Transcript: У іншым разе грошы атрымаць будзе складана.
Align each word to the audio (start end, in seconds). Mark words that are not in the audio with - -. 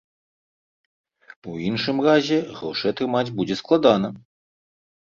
У 1.51 1.59
іншым 1.69 1.97
разе 2.09 2.41
грошы 2.57 2.85
атрымаць 2.95 3.25
будзе 3.39 3.55
складана. 3.65 4.15